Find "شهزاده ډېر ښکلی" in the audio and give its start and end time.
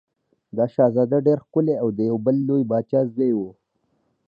0.75-1.75